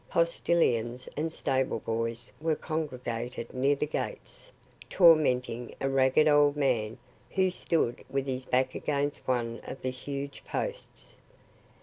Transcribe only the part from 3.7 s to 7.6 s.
the gates, tormenting a ragged old man who